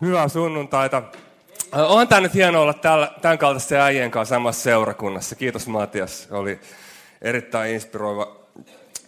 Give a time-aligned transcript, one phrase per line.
[0.00, 1.02] Hyvää sunnuntaita.
[1.72, 5.34] On tämä nyt hienoa olla täällä, tämän kaltaisten äijien kanssa samassa seurakunnassa.
[5.36, 6.60] Kiitos Matias, oli
[7.22, 8.36] erittäin inspiroiva,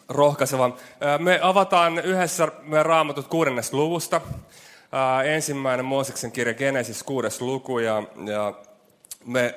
[0.09, 0.77] rohkaiseva.
[1.19, 4.21] Me avataan yhdessä meidän raamatut kuudennesta luvusta.
[5.25, 8.55] Ensimmäinen Mooseksen kirja Genesis kuudes luku ja, ja
[9.25, 9.55] me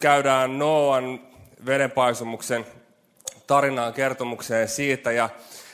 [0.00, 1.20] käydään Noan
[1.66, 2.66] vedenpaisumuksen
[3.46, 5.12] tarinaan kertomukseen siitä.
[5.12, 5.28] Ja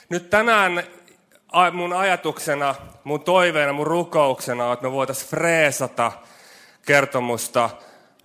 [0.08, 0.82] nyt tänään
[1.72, 2.74] mun ajatuksena,
[3.04, 6.12] mun toiveena, mun rukouksena on, että me voitaisiin freesata
[6.86, 7.71] kertomusta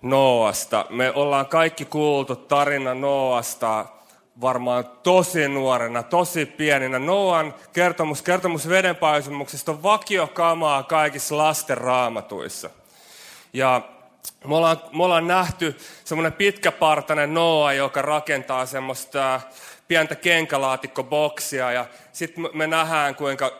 [0.02, 0.86] Noasta.
[0.90, 3.86] Me ollaan kaikki kuultu tarina Noasta
[4.40, 6.98] varmaan tosi nuorena, tosi pieninä.
[6.98, 12.70] Noan kertomus, kertomus vedenpaisumuksesta on vakiokamaa kaikissa lasten raamatuissa.
[13.52, 13.82] Ja
[14.44, 19.40] me ollaan, me ollaan nähty semmoinen pitkäpartainen Noa, joka rakentaa semmoista
[19.90, 23.52] pientä kenkälaatikkoboksia ja sitten me nähdään, kuinka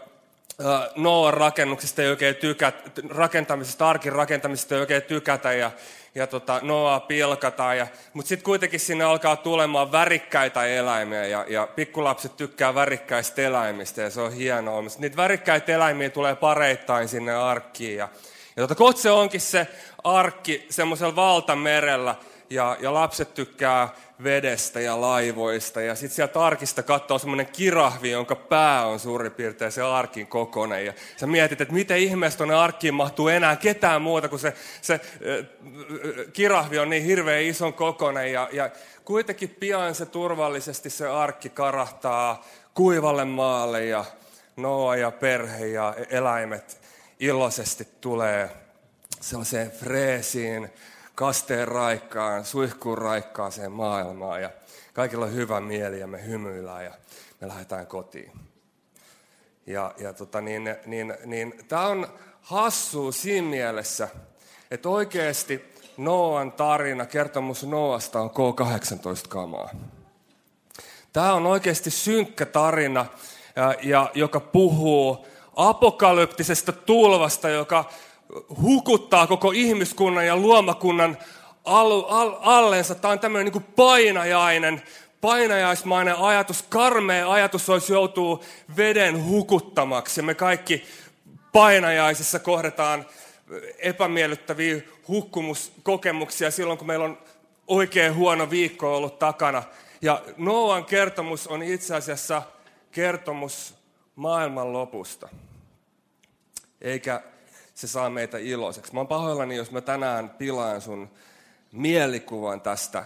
[0.97, 5.71] Noan rakennuksesta ei oikein tykätä, rakentamisesta, arkin rakentamisesta ei oikein tykätä ja,
[6.15, 7.79] ja tota, Noa pilkataan.
[7.79, 14.03] Ja, mutta sitten kuitenkin sinne alkaa tulemaan värikkäitä eläimiä ja, ja pikkulapset tykkää värikkäistä eläimistä
[14.03, 14.83] ja se on hienoa.
[14.83, 18.09] Mutta niitä värikkäitä eläimiä tulee pareittain sinne arkkiin ja,
[18.57, 19.67] ja tota, kohta se onkin se
[20.05, 22.15] arkki semmoisella valtamerellä
[22.51, 23.89] ja, ja lapset tykkää
[24.25, 25.81] vedestä ja laivoista.
[25.81, 30.87] Ja sitten sieltä arkista katsoo semmoinen kirahvi, jonka pää on suurin piirtein se arkin kokonen.
[30.87, 34.95] Ja sä mietit, että miten ihmeessä tuonne arkkiin mahtuu enää ketään muuta, kun se, se
[34.95, 35.01] äh,
[36.33, 38.33] kirahvi on niin hirveän ison kokonen.
[38.33, 38.71] Ja, ja
[39.05, 44.05] kuitenkin pian se turvallisesti se arkki karahtaa kuivalle maalle ja
[44.57, 46.81] Noa ja perhe ja eläimet
[47.21, 48.51] iloisesti tulee
[49.21, 50.71] sellaiseen freesiin,
[51.21, 54.51] kasteen raikkaan, suihkuun raikkaaseen maailmaan ja
[54.93, 56.95] kaikilla on hyvä mieli ja me hymyillään ja
[57.41, 58.33] me lähdetään kotiin.
[59.67, 62.09] Ja, ja tota niin, niin, niin, tämä on
[62.43, 64.09] hassu siinä mielessä,
[64.71, 69.71] että oikeasti Noan tarina, kertomus Noasta on K18-kamaa.
[71.13, 73.07] Tämä on oikeasti synkkä tarina,
[73.57, 75.27] ja, ja, joka puhuu
[75.57, 77.85] apokalyptisesta tulvasta, joka
[78.63, 81.19] hukuttaa koko ihmiskunnan ja luomakunnan
[81.65, 82.95] al, al, allensa.
[82.95, 84.83] Tämä on tämmöinen niin painajainen,
[85.21, 88.45] painajaismainen ajatus, karmea ajatus olisi joutuu
[88.77, 90.21] veden hukuttamaksi.
[90.21, 90.85] Ja me kaikki
[91.53, 93.07] painajaisissa kohdataan
[93.79, 97.19] epämiellyttäviä hukkumuskokemuksia silloin, kun meillä on
[97.67, 99.63] oikein huono viikko ollut takana.
[100.03, 102.43] Ja Noan kertomus on itse asiassa
[102.93, 103.75] kertomus
[104.17, 105.29] maailman lopusta.
[106.81, 107.23] Eikä
[107.81, 108.95] se saa meitä iloiseksi.
[108.95, 111.11] Mä oon pahoillani, jos mä tänään pilaan sun
[111.73, 113.05] mielikuvan tästä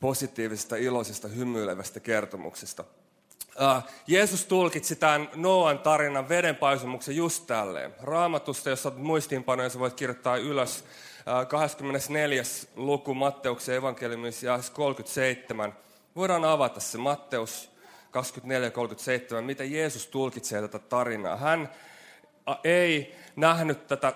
[0.00, 2.84] positiivisesta, iloisesta, hymyilevästä kertomuksesta.
[3.60, 7.94] Uh, Jeesus tulkitsi tämän Noan tarinan vedenpaisumuksen just tälleen.
[8.02, 10.84] Raamatusta, jos olet muistiinpanoja, sä voit kirjoittaa ylös
[11.42, 12.42] uh, 24.
[12.76, 15.72] luku Matteuksen evankeliumissa ja 37.
[16.16, 17.70] Voidaan avata se Matteus
[19.38, 21.36] 24.37, mitä Jeesus tulkitsee tätä tarinaa.
[21.36, 21.68] Hän
[22.64, 24.12] ei nähnyt tätä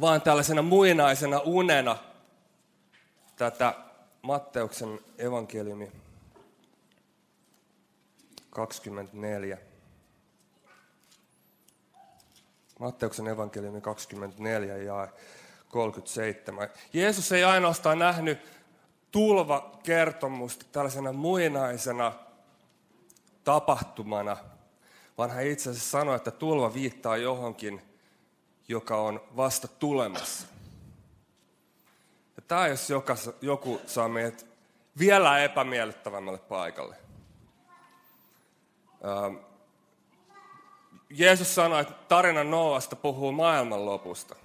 [0.00, 1.96] vaan tällaisena muinaisena unena,
[3.36, 3.74] tätä
[4.22, 5.92] Matteuksen evankeliumi
[8.50, 9.58] 24.
[12.78, 15.08] Matteuksen evankeliumi 24 ja
[15.68, 16.68] 37.
[16.92, 18.38] Jeesus ei ainoastaan nähnyt
[19.10, 22.12] tulvakertomusta tällaisena muinaisena
[23.44, 24.36] tapahtumana,
[25.18, 27.82] vaan hän itse asiassa sanoi, että tulva viittaa johonkin,
[28.68, 30.46] joka on vasta tulemassa.
[32.36, 34.46] Ja tämä jos joka, joku saa meidät
[34.98, 36.96] vielä epämiellyttävämmälle paikalle.
[39.04, 39.36] Ähm,
[41.10, 44.36] Jeesus sanoi, että tarina Noasta puhuu maailman lopusta.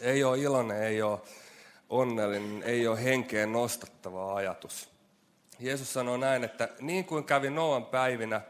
[0.00, 1.20] Ei ole iloinen, ei ole
[1.88, 4.88] onnellinen, ei ole henkeen nostattava ajatus.
[5.58, 8.40] Jeesus sanoi näin, että niin kuin kävi Noan päivinä,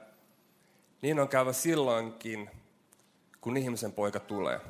[1.03, 2.51] niin on käyvä silloinkin,
[3.41, 4.61] kun ihmisen poika tulee.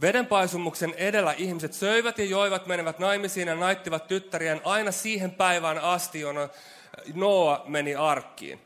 [0.00, 6.20] Vedenpaisumuksen edellä ihmiset söivät ja joivat, menevät naimisiin ja naittivat tyttärien aina siihen päivään asti,
[6.20, 6.48] jona
[7.14, 8.60] Noa meni arkkiin.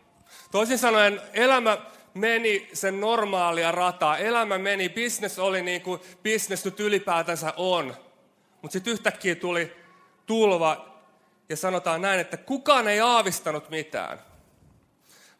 [0.51, 1.79] Toisin sanoen elämä
[2.15, 4.19] meni sen normaalia rataa.
[4.19, 7.97] Elämä meni, business oli niin kuin business nyt ylipäätänsä on.
[8.62, 9.77] Mutta sitten yhtäkkiä tuli
[10.27, 10.95] tulva
[11.49, 14.19] ja sanotaan näin, että kukaan ei aavistanut mitään.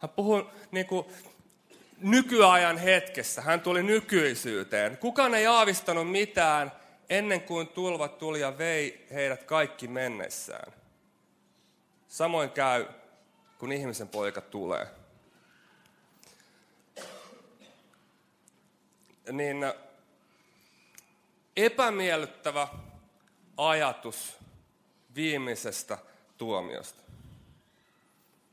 [0.01, 1.05] Hän puhuu niin kuin
[1.97, 3.41] nykyajan hetkessä.
[3.41, 4.97] Hän tuli nykyisyyteen.
[4.97, 6.71] Kukaan ei aavistanut mitään
[7.09, 10.73] ennen kuin tulvat tuli ja vei heidät kaikki mennessään.
[12.07, 12.85] Samoin käy,
[13.57, 14.87] kun ihmisen poika tulee.
[19.31, 19.73] niin
[21.57, 22.67] epämiellyttävä
[23.57, 24.37] ajatus
[25.15, 25.97] viimeisestä
[26.37, 27.10] tuomiosta.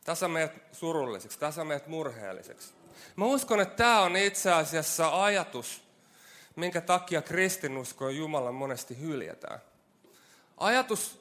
[0.08, 2.75] Tässä meidät surulliseksi, tässä meidät murheelliseksi.
[3.16, 5.82] Mä uskon, että tämä on itse asiassa ajatus,
[6.56, 9.60] minkä takia kristinusko ja Jumala monesti hyljätään.
[10.56, 11.20] Ajatus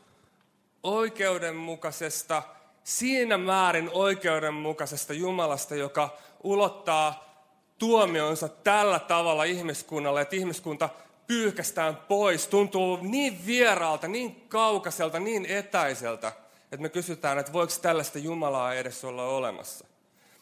[0.83, 2.43] oikeudenmukaisesta,
[2.83, 7.35] siinä määrin oikeudenmukaisesta Jumalasta, joka ulottaa
[7.79, 10.89] tuomionsa tällä tavalla ihmiskunnalle, että ihmiskunta
[11.27, 18.19] pyyhkästään pois, tuntuu niin vieraalta, niin kaukaiselta, niin etäiseltä, että me kysytään, että voiko tällaista
[18.19, 19.87] Jumalaa edes olla olemassa.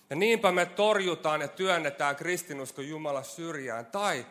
[0.09, 3.85] Ja niinpä me torjutaan ja työnnetään kristinusko Jumala syrjään.
[3.85, 4.25] Tai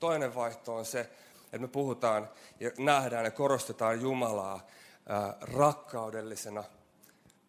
[0.00, 1.00] toinen vaihto on se,
[1.44, 2.28] että me puhutaan
[2.60, 4.66] ja nähdään ja korostetaan Jumalaa
[5.08, 6.64] ää, rakkaudellisena,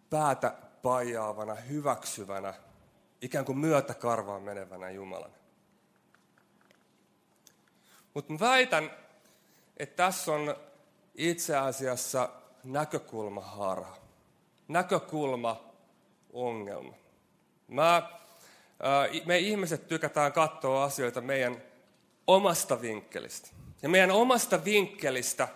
[0.09, 2.53] päätä pajaavana, hyväksyvänä,
[3.21, 5.33] ikään kuin myötäkarvaan menevänä Jumalana.
[8.13, 8.91] Mutta väitän,
[9.77, 10.55] että tässä on
[11.15, 12.29] itse asiassa
[12.71, 13.97] näkökulmaharha,
[14.67, 15.63] näkökulma
[16.33, 16.93] ongelma.
[17.67, 18.09] Mä,
[19.25, 21.61] me ihmiset tykätään katsoa asioita meidän
[22.27, 23.49] omasta vinkkelistä.
[23.81, 25.47] Ja meidän omasta vinkkelistä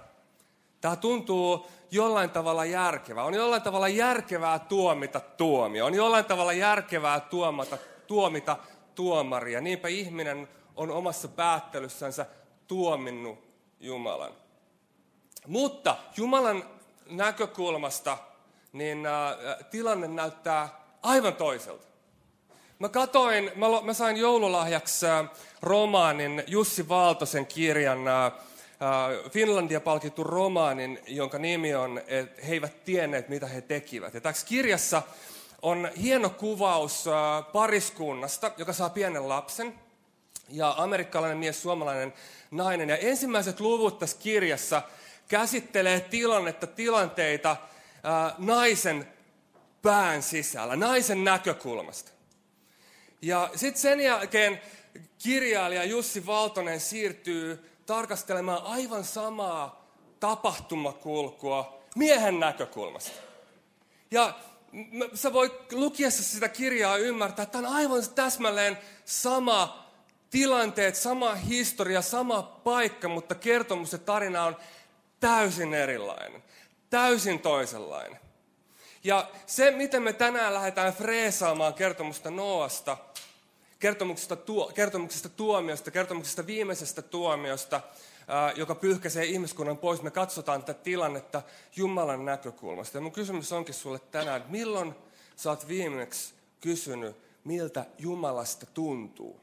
[0.81, 3.23] tämä tuntuu jollain tavalla järkevää.
[3.23, 5.85] On jollain tavalla järkevää tuomita tuomio.
[5.85, 7.77] On jollain tavalla järkevää tuomata,
[8.07, 8.57] tuomita
[8.95, 9.61] tuomaria.
[9.61, 12.25] Niinpä ihminen on omassa päättelyssänsä
[12.67, 13.39] tuominnut
[13.79, 14.31] Jumalan.
[15.47, 16.63] Mutta Jumalan
[17.09, 18.17] näkökulmasta
[18.73, 19.13] niin äh,
[19.71, 20.69] tilanne näyttää
[21.01, 21.87] aivan toiselta.
[22.79, 25.29] Mä katoin, mä, mä sain joululahjaksi äh,
[25.61, 28.31] romaanin, Jussi Valtosen kirjan, äh,
[29.29, 34.13] Finlandia palkittu romaanin, jonka nimi on, että he eivät tienneet, mitä he tekivät.
[34.13, 35.01] Ja tässä kirjassa
[35.61, 37.05] on hieno kuvaus
[37.53, 39.73] pariskunnasta, joka saa pienen lapsen,
[40.49, 42.13] ja amerikkalainen mies, suomalainen
[42.51, 42.89] nainen.
[42.89, 44.81] Ja ensimmäiset luvut tässä kirjassa
[45.27, 47.57] käsittelee tilannetta, tilanteita
[48.03, 49.07] ää, naisen
[49.81, 52.11] pään sisällä, naisen näkökulmasta.
[53.21, 54.61] Ja sitten sen jälkeen
[55.23, 59.87] kirjailija Jussi Valtonen siirtyy tarkastelemaan aivan samaa
[60.19, 63.11] tapahtumakulkua miehen näkökulmasta.
[64.11, 64.33] Ja
[65.13, 69.89] sä voit lukiessa sitä kirjaa ymmärtää, että on aivan täsmälleen sama
[70.29, 74.55] tilanteet, sama historia, sama paikka, mutta kertomus ja tarina on
[75.23, 76.43] täysin erilainen,
[76.89, 78.19] täysin toisenlainen.
[79.03, 82.97] Ja se, miten me tänään lähdetään freesaamaan kertomusta Noasta,
[83.79, 87.81] kertomuksesta, tuo, kertomuksesta tuomiosta, kertomuksesta viimeisestä tuomiosta,
[88.27, 91.41] ää, joka pyyhkäisee ihmiskunnan pois, me katsotaan tätä tilannetta
[91.75, 92.97] Jumalan näkökulmasta.
[92.97, 94.95] Ja mun kysymys onkin sulle tänään, että milloin
[95.35, 99.39] sä oot viimeksi kysynyt, miltä Jumalasta tuntuu?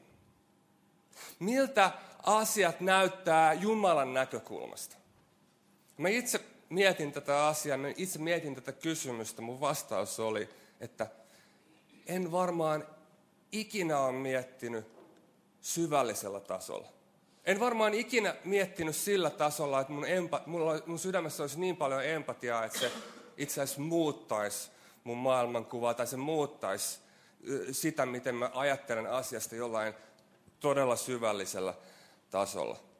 [1.39, 1.91] Miltä
[2.23, 5.00] asiat näyttää Jumalan näkökulmasta?
[6.01, 9.41] Mä itse mietin tätä asiaa, mä itse mietin tätä kysymystä.
[9.41, 10.49] Mun vastaus oli,
[10.79, 11.07] että
[12.05, 12.87] en varmaan
[13.51, 14.85] ikinä ole miettinyt
[15.61, 16.87] syvällisellä tasolla.
[17.45, 22.05] En varmaan ikinä miettinyt sillä tasolla, että mun, empa, mulla, mun sydämessä olisi niin paljon
[22.05, 22.91] empatiaa, että se
[23.37, 24.71] itse asiassa muuttaisi
[25.03, 26.99] mun maailmankuvaa tai se muuttaisi
[27.71, 29.93] sitä, miten mä ajattelen asiasta jollain
[30.59, 31.73] todella syvällisellä
[32.31, 32.90] tasolla.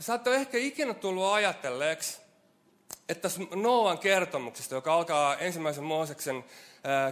[0.00, 2.18] Sä et ole ehkä ikinä tullut ajatelleeksi,
[3.08, 6.44] että Noan kertomuksesta, joka alkaa ensimmäisen Mooseksen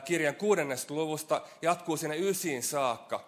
[0.04, 3.24] kirjan kuudennesta luvusta, jatkuu sinne ysiin saakka,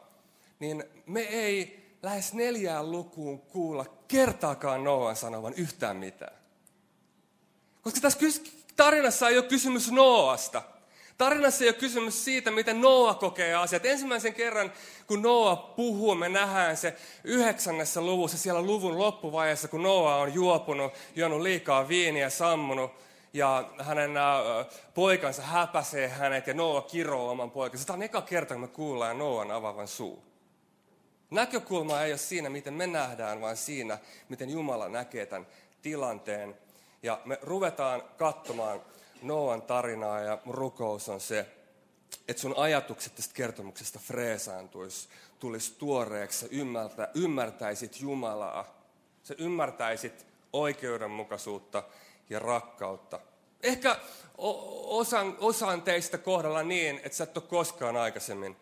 [0.58, 6.36] niin me ei lähes neljään lukuun kuulla kertaakaan Noan sanovan yhtään mitään.
[7.82, 8.18] Koska tässä
[8.76, 10.62] tarinassa ei ole kysymys Noasta–
[11.18, 13.84] Tarinassa ei ole kysymys siitä, miten Noa kokee asiat.
[13.84, 14.72] Ensimmäisen kerran,
[15.06, 20.92] kun Noa puhuu, me nähdään se yhdeksännessä luvussa, siellä luvun loppuvaiheessa, kun Noa on juopunut,
[21.16, 22.90] juonut liikaa viiniä, sammunut,
[23.32, 27.86] ja hänen äh, poikansa häpäsee hänet, ja Noa kiroo oman poikansa.
[27.86, 30.24] Tämä on eka kerta, kun me kuullaan Noan avaavan suu.
[31.30, 35.46] Näkökulma ei ole siinä, miten me nähdään, vaan siinä, miten Jumala näkee tämän
[35.82, 36.58] tilanteen.
[37.02, 38.80] Ja me ruvetaan katsomaan
[39.24, 41.46] Noan tarinaa ja mun rukous on se,
[42.28, 48.84] että sun ajatukset tästä kertomuksesta freesaantuisi, tulisi tuoreeksi, ymmärtä, ymmärtäisit Jumalaa.
[49.22, 51.82] Sä ymmärtäisit oikeudenmukaisuutta
[52.30, 53.20] ja rakkautta.
[53.62, 53.96] Ehkä
[54.38, 58.56] osan, osan teistä kohdalla niin, että sä et ole koskaan aikaisemmin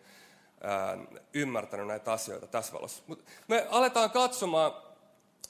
[0.61, 0.97] ää,
[1.33, 3.03] ymmärtänyt näitä asioita tässä valossa.
[3.07, 4.71] Mut me aletaan katsomaan,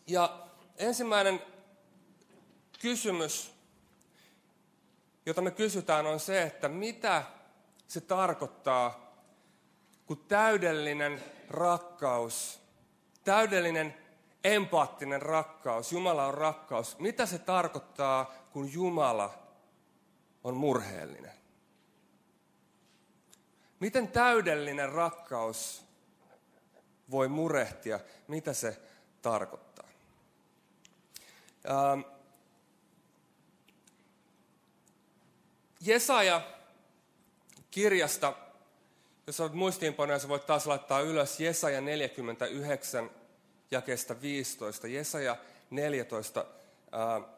[0.08, 0.39] ja
[0.77, 1.41] ensimmäinen
[2.82, 3.52] kysymys
[5.25, 7.24] jota me kysytään, on se, että mitä
[7.88, 9.13] se tarkoittaa,
[10.06, 12.63] kun täydellinen rakkaus
[13.24, 13.98] Täydellinen
[14.44, 17.00] empaattinen rakkaus, Jumala on rakkaus.
[17.00, 19.34] Mitä se tarkoittaa, kun Jumala
[20.44, 21.32] on murheellinen?
[23.80, 25.86] Miten täydellinen rakkaus
[27.12, 28.00] voi murehtia?
[28.27, 28.82] Mitä se
[29.22, 29.88] tarkoittaa?
[31.70, 32.01] Ähm,
[35.86, 36.42] Jesaja
[37.72, 38.34] kirjasta,
[39.28, 43.10] jos olet muistiinpanoja, sä voit taas laittaa ylös Jesaja 49,
[43.72, 44.88] jakeesta 15.
[44.88, 45.38] Jesaja
[45.70, 46.46] 14,
[46.94, 47.30] äh,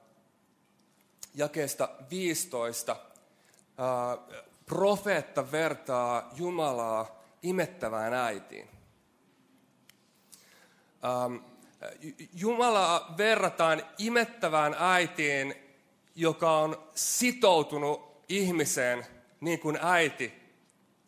[1.36, 2.92] jakeesta 15.
[2.92, 8.70] Äh, profeetta vertaa Jumalaa imettävään äitiin.
[11.06, 11.36] Ähm,
[12.34, 15.56] Jumalaa verrataan imettävään äitiin,
[16.16, 19.06] joka on sitoutunut ihmiseen
[19.42, 20.46] niin kuin äiti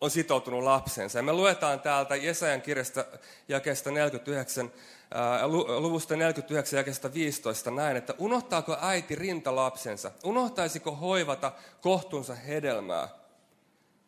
[0.01, 1.19] on sitoutunut lapsensa.
[1.19, 3.05] Ja me luetaan täältä Jesajan kirjasta
[3.47, 4.71] jakeesta 49,
[5.12, 10.12] ää, luvusta 49 jakeesta 15 näin, että unohtaako äiti rinta lapsensa?
[10.24, 13.09] Unohtaisiko hoivata kohtunsa hedelmää?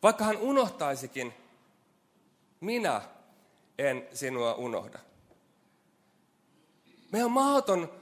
[0.02, 1.34] Vaikka hän unohtaisikin,
[2.60, 3.02] minä
[3.78, 4.98] en sinua unohda.
[7.12, 7.92] Meidän on mahdoton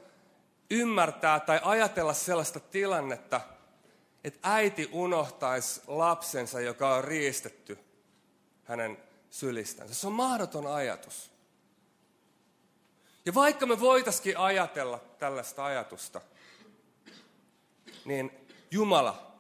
[0.71, 3.41] ymmärtää tai ajatella sellaista tilannetta,
[4.25, 7.79] että äiti unohtaisi lapsensa, joka on riistetty
[8.65, 8.99] hänen
[9.31, 9.95] sylistänsä.
[9.95, 11.31] Se on mahdoton ajatus.
[13.27, 16.21] Ja vaikka me voitaisiin ajatella tällaista ajatusta,
[18.05, 18.31] niin
[18.71, 19.33] Jumala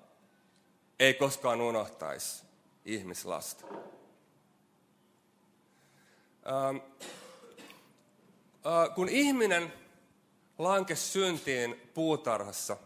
[0.99, 2.42] ei koskaan unohtaisi
[2.85, 3.64] ihmislasta.
[6.47, 6.76] Ähm,
[8.66, 9.73] äh, kun ihminen
[10.58, 12.76] lankesi syntiin puutarhassa,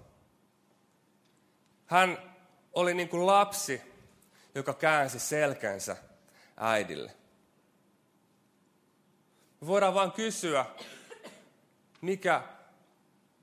[1.92, 2.18] hän
[2.72, 3.82] oli niin kuin lapsi,
[4.54, 5.96] joka käänsi selkänsä
[6.56, 7.12] äidille.
[9.60, 10.66] Me voidaan vain kysyä,
[12.00, 12.42] mikä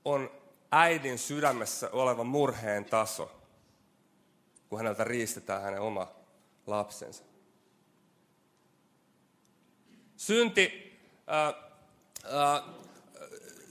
[0.04, 0.30] on
[0.70, 3.40] äidin sydämessä oleva murheen taso,
[4.68, 6.12] kun häneltä riistetään hänen oma
[6.66, 7.24] lapsensa.
[10.16, 10.98] Synti
[11.32, 11.48] äh,
[12.24, 12.62] äh,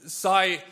[0.06, 0.62] sai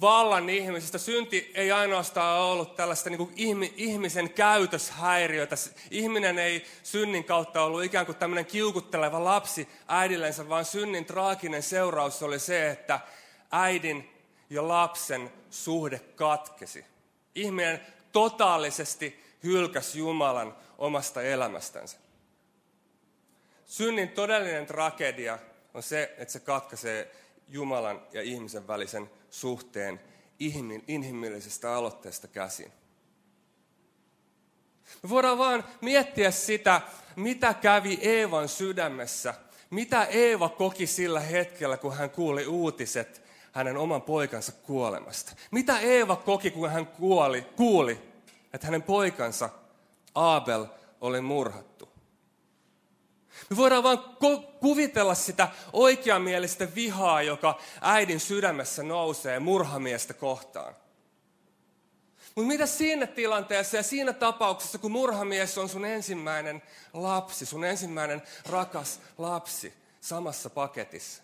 [0.00, 0.98] vallan ihmisistä.
[0.98, 3.32] Synti ei ainoastaan ollut tällaista niin kuin
[3.76, 5.56] ihmisen käytöshäiriötä.
[5.90, 12.22] Ihminen ei synnin kautta ollut ikään kuin tämmöinen kiukutteleva lapsi äidillensä, vaan synnin traaginen seuraus
[12.22, 13.00] oli se, että
[13.50, 14.10] äidin
[14.50, 16.84] ja lapsen suhde katkesi.
[17.34, 17.80] Ihminen
[18.12, 21.96] totaalisesti hylkäsi Jumalan omasta elämästänsä.
[23.66, 25.38] Synnin todellinen tragedia
[25.74, 27.12] on se, että se katkaisee
[27.50, 30.00] Jumalan ja ihmisen välisen suhteen
[30.86, 32.72] inhimillisestä aloitteesta käsin.
[35.02, 36.80] Me voidaan vaan miettiä sitä,
[37.16, 39.34] mitä kävi Eevan sydämessä,
[39.70, 45.32] mitä Eeva koki sillä hetkellä, kun hän kuuli uutiset hänen oman poikansa kuolemasta.
[45.50, 47.98] Mitä Eeva koki, kun hän kuoli, kuuli,
[48.52, 49.50] että hänen poikansa
[50.14, 50.66] Abel
[51.00, 51.88] oli murhattu.
[53.50, 53.98] Me voidaan vain
[54.60, 60.76] kuvitella sitä oikeamielistä vihaa, joka äidin sydämessä nousee murhamiestä kohtaan.
[62.34, 68.22] Mutta mitä siinä tilanteessa ja siinä tapauksessa, kun murhamies on sun ensimmäinen lapsi, sun ensimmäinen
[68.46, 71.22] rakas lapsi samassa paketissa?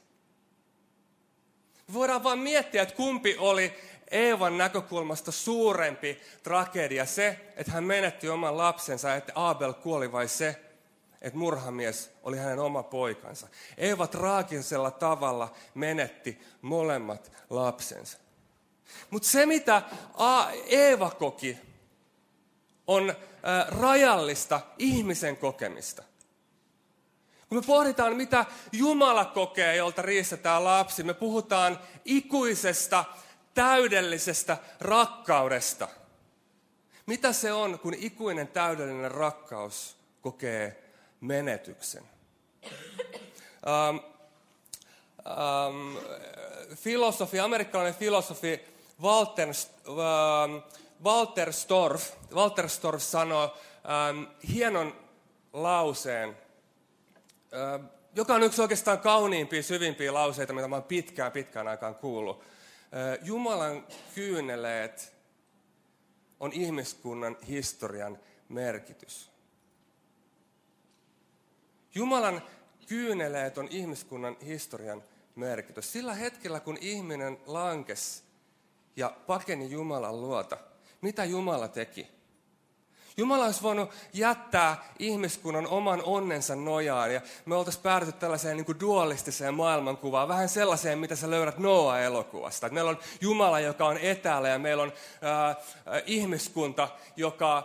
[1.89, 3.73] Me voidaan vain miettiä, että kumpi oli
[4.11, 10.66] Eevan näkökulmasta suurempi tragedia, se, että hän menetti oman lapsensa, että Abel kuoli, vai se,
[11.27, 13.49] että murhamies oli hänen oma poikansa.
[13.77, 18.19] Eeva traagisella tavalla menetti molemmat lapsensa.
[19.11, 19.83] Mutta se, mitä
[20.67, 21.59] Eeva koki,
[22.87, 23.15] on
[23.81, 26.03] rajallista ihmisen kokemista.
[27.49, 33.05] Kun me pohditaan, mitä Jumala kokee, jolta riistetään lapsi, me puhutaan ikuisesta,
[33.55, 35.89] täydellisestä rakkaudesta.
[37.07, 40.86] Mitä se on, kun ikuinen täydellinen rakkaus kokee
[41.21, 42.03] menetyksen.
[43.67, 44.01] Um,
[45.27, 45.97] um,
[46.75, 48.61] filosofi, amerikkalainen filosofi
[49.03, 49.49] Walter,
[49.89, 50.63] um,
[51.05, 54.97] Walter Storff, Walter Storff sanoi um, hienon
[55.53, 62.37] lauseen, um, joka on yksi oikeastaan kauniimpia, syvimpiä lauseita, mitä oon pitkään, pitkään aikaan kuullut.
[62.37, 65.13] Uh, Jumalan kyyneleet
[66.41, 68.19] on ihmiskunnan historian
[68.49, 69.36] merkitys.
[71.97, 72.43] Jumalan
[72.87, 75.03] kyyneleet on ihmiskunnan historian
[75.35, 75.93] merkitys.
[75.93, 78.23] Sillä hetkellä, kun ihminen lankes
[78.97, 80.57] ja pakeni Jumalan luota,
[81.01, 82.07] mitä Jumala teki?
[83.17, 88.81] Jumala olisi voinut jättää ihmiskunnan oman onnensa nojaan ja me oltaisiin päädytty tällaiseen niin kuin
[88.81, 92.69] dualistiseen maailmankuvaan, vähän sellaiseen, mitä sä löydät Noa-elokuvasta.
[92.69, 94.93] meillä on Jumala, joka on etäällä ja meillä on
[95.25, 97.65] äh, ihmiskunta, joka äh,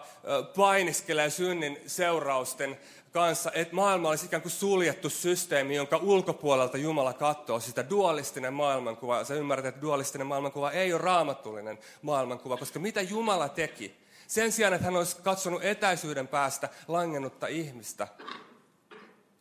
[0.56, 2.78] painiskelee synnin seurausten
[3.12, 9.24] kanssa, että maailma olisi ikään kuin suljettu systeemi, jonka ulkopuolelta Jumala katsoo sitä dualistinen maailmankuva.
[9.24, 14.02] Sä ymmärrät, että dualistinen maailmankuva ei ole raamatullinen maailmankuva, koska mitä Jumala teki?
[14.28, 18.08] Sen sijaan, että hän olisi katsonut etäisyyden päästä langennutta ihmistä,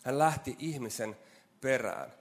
[0.02, 1.16] hän lähti ihmisen
[1.60, 2.12] perään.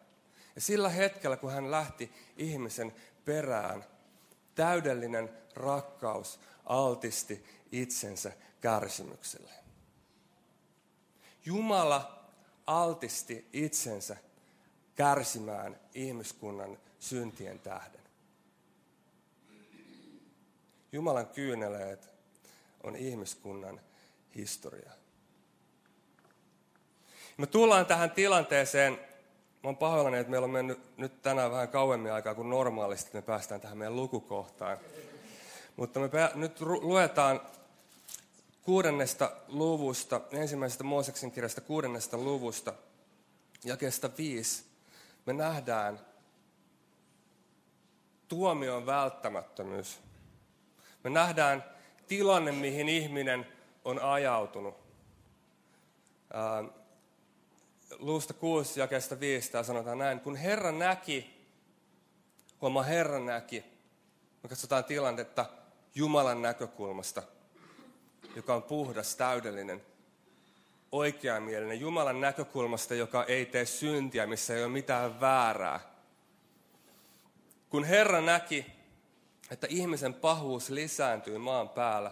[0.56, 3.86] Ja sillä hetkellä, kun hän lähti ihmisen perään,
[4.56, 9.59] täydellinen rakkaus altisti itsensä kärsimykselle.
[11.46, 12.26] Jumala
[12.68, 14.18] altisti itsensä
[14.96, 18.02] kärsimään ihmiskunnan syntien tähden.
[20.92, 22.10] Jumalan kyyneleet
[22.84, 23.80] on ihmiskunnan
[24.36, 24.92] historia.
[27.38, 29.00] Me tullaan tähän tilanteeseen, mä
[29.64, 33.22] oon pahoillani, että meillä on mennyt nyt tänään vähän kauemmin aikaa kuin normaalisti, että me
[33.22, 34.78] päästään tähän meidän lukukohtaan.
[35.76, 37.42] Mutta me nyt luetaan
[38.64, 42.74] kuudennesta luvusta, ensimmäisestä Mooseksen kirjasta kuudennesta luvusta,
[43.64, 44.64] jakeesta viisi,
[45.26, 46.00] me nähdään
[48.28, 50.00] tuomion välttämättömyys.
[51.04, 51.64] Me nähdään
[52.08, 53.48] tilanne, mihin ihminen
[53.86, 54.76] on ajautunut.
[58.00, 61.48] luusta 6 jakeesta 5 sanotaan näin, kun Herra näki,
[62.62, 63.64] huomaa Herra näki,
[64.44, 65.46] me katsotaan tilannetta
[65.96, 67.24] Jumalan näkökulmasta–
[68.36, 69.82] joka on puhdas, täydellinen,
[70.92, 75.80] oikeamielinen, Jumalan näkökulmasta, joka ei tee syntiä, missä ei ole mitään väärää.
[77.70, 78.66] Kun Herra näki,
[79.52, 82.12] että ihmisen pahuus lisääntyy maan päällä,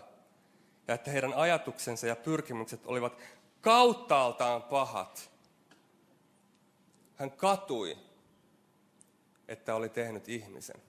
[0.87, 3.17] ja että heidän ajatuksensa ja pyrkimykset olivat
[3.61, 5.29] kauttaaltaan pahat,
[7.15, 7.97] hän katui,
[9.47, 10.81] että oli tehnyt ihmisen.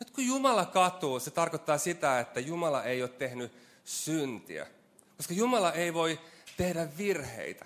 [0.00, 3.52] Nyt kun Jumala katuu, se tarkoittaa sitä, että Jumala ei ole tehnyt
[3.84, 4.66] syntiä.
[5.16, 6.20] Koska Jumala ei voi
[6.56, 7.64] tehdä virheitä.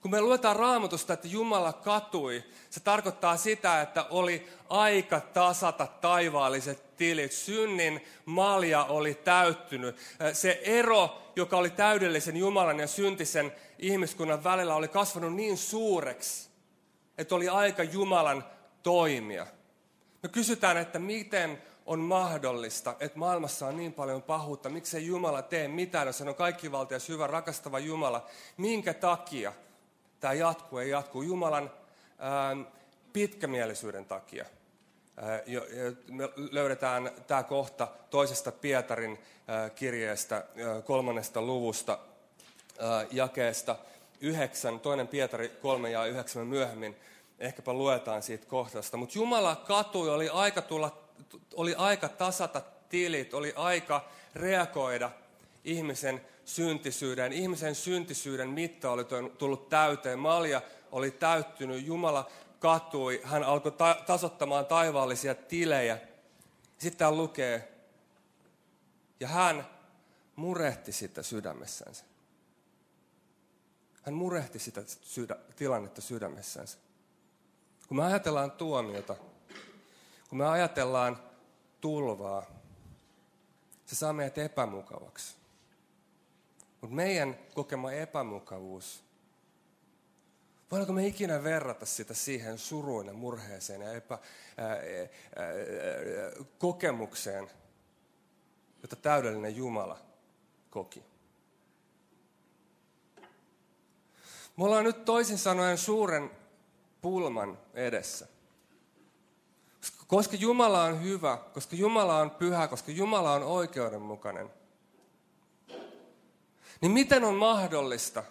[0.00, 6.96] Kun me luetaan raamatusta, että Jumala katui, se tarkoittaa sitä, että oli aika tasata taivaalliset
[6.96, 7.32] tilit.
[7.32, 9.96] Synnin malja oli täyttynyt.
[10.32, 16.50] Se ero, joka oli täydellisen Jumalan ja syntisen ihmiskunnan välillä, oli kasvanut niin suureksi,
[17.18, 18.44] että oli aika Jumalan
[18.82, 19.46] toimia.
[20.22, 24.68] Me kysytään, että miten on mahdollista, että maailmassa on niin paljon pahuutta?
[24.68, 28.26] Miksei Jumala tee mitään, jos hän on kaikkivaltias, hyvä, rakastava Jumala?
[28.56, 29.52] Minkä takia
[30.20, 31.22] tämä jatkuu ja jatkuu?
[31.22, 31.70] Jumalan
[32.18, 32.62] ää, ähm,
[33.12, 34.44] pitkämielisyyden takia.
[35.16, 35.42] Ää, äh,
[36.08, 41.98] me löydetään tämä kohta toisesta Pietarin ää, äh, kirjeestä, ää, äh, kolmannesta luvusta,
[42.78, 43.76] ää, jakeesta
[44.20, 46.96] yhdeksän, toinen Pietari kolme ja yhdeksän myöhemmin
[47.38, 48.96] ehkäpä luetaan siitä kohtasta.
[48.96, 50.99] Mutta Jumala katui, oli aika tulla
[51.54, 55.10] oli aika tasata tilit, oli aika reagoida
[55.64, 57.32] ihmisen syntisyyden.
[57.32, 59.04] Ihmisen syntisyyden mitta oli
[59.38, 60.18] tullut täyteen.
[60.18, 60.62] Malja
[60.92, 61.86] oli täyttynyt.
[61.86, 63.20] Jumala katui.
[63.24, 65.98] Hän alkoi ta- tasottamaan taivaallisia tilejä.
[66.78, 67.72] Sitten täällä lukee,
[69.20, 69.66] ja hän
[70.36, 72.04] murehti sitä sydämessänsä.
[74.02, 76.78] Hän murehti sitä sydä, tilannetta sydämessänsä.
[77.88, 79.16] Kun me ajatellaan tuomiota,
[80.30, 81.22] kun me ajatellaan
[81.80, 82.46] tulvaa,
[83.86, 85.36] se saa meidät epämukavaksi.
[86.80, 89.04] Mutta meidän kokema epämukavuus,
[90.70, 94.18] voidaanko me ikinä verrata sitä siihen suruun ja murheeseen ja epä,
[94.56, 94.84] ää, ää, ää,
[96.58, 97.50] kokemukseen,
[98.82, 99.98] jota täydellinen Jumala
[100.70, 101.04] koki?
[104.56, 106.30] Me ollaan nyt toisin sanoen suuren
[107.00, 108.26] pulman edessä.
[110.10, 114.50] Koska Jumala on hyvä, koska Jumala on pyhä, koska Jumala on oikeudenmukainen,
[116.80, 118.22] niin miten on mahdollista,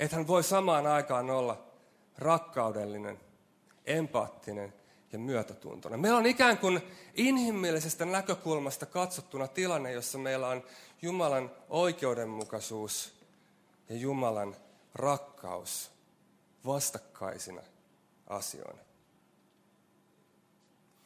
[0.00, 1.64] että hän voi samaan aikaan olla
[2.18, 3.20] rakkaudellinen,
[3.84, 4.74] empaattinen
[5.12, 6.00] ja myötätuntoinen.
[6.00, 6.82] Meillä on ikään kuin
[7.14, 10.62] inhimillisestä näkökulmasta katsottuna tilanne, jossa meillä on
[11.02, 13.14] Jumalan oikeudenmukaisuus
[13.88, 14.56] ja Jumalan
[14.94, 15.90] rakkaus
[16.66, 17.62] vastakkaisina
[18.26, 18.83] asioina.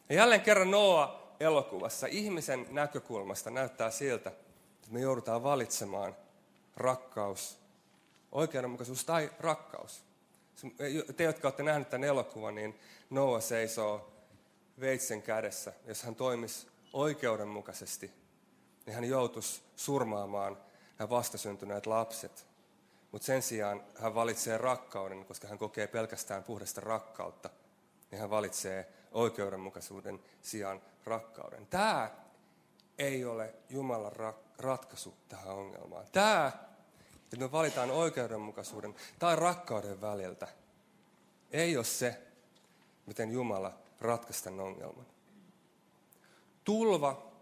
[0.09, 6.17] Ja jälleen kerran Noa-elokuvassa ihmisen näkökulmasta näyttää siltä, että me joudutaan valitsemaan
[6.77, 7.59] rakkaus,
[8.33, 10.05] oikeudenmukaisuus tai rakkaus.
[11.17, 14.13] Te, jotka olette nähneet tämän elokuvan, niin Noa seisoo
[14.81, 15.73] veitsen kädessä.
[15.87, 18.11] Jos hän toimisi oikeudenmukaisesti,
[18.87, 20.57] niin hän joutuisi surmaamaan
[20.97, 22.47] hän vastasyntyneet lapset.
[23.13, 27.51] Mutta sen sijaan hän valitsee rakkauden, koska hän kokee pelkästään puhdasta rakkautta.
[28.11, 31.67] Niin hän valitsee oikeudenmukaisuuden sijaan rakkauden.
[31.67, 32.11] Tämä
[32.99, 34.13] ei ole Jumalan
[34.59, 36.07] ratkaisu tähän ongelmaan.
[36.13, 36.53] Tämä,
[37.15, 40.49] että me valitaan oikeudenmukaisuuden tai rakkauden väliltä,
[41.51, 42.23] ei ole se,
[43.07, 45.07] miten Jumala ratkaisi tämän ongelman.
[46.65, 47.33] Tulva,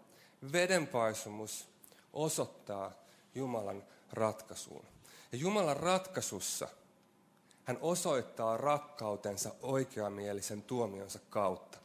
[0.51, 1.69] vedenpaisumus
[2.13, 2.91] osoittaa
[3.35, 4.85] Jumalan ratkaisuun.
[5.31, 6.67] Ja Jumalan ratkaisussa
[7.67, 11.77] hän osoittaa rakkautensa oikeamielisen tuomionsa kautta.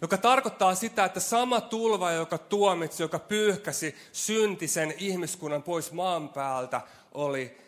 [0.00, 6.80] Joka tarkoittaa sitä, että sama tulva, joka tuomitsi, joka pyyhkäsi syntisen ihmiskunnan pois maan päältä,
[7.12, 7.58] oli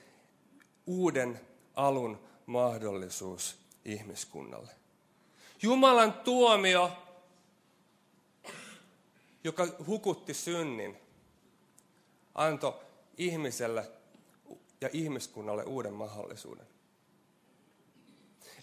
[0.87, 1.41] uuden
[1.75, 4.71] alun mahdollisuus ihmiskunnalle.
[5.63, 6.93] Jumalan tuomio,
[9.45, 10.97] joka hukutti synnin,
[12.35, 12.75] antoi
[13.17, 13.91] ihmiselle
[14.81, 16.67] ja ihmiskunnalle uuden mahdollisuuden.